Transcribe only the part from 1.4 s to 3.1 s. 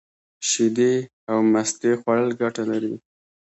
مستې خوړل گټه لري.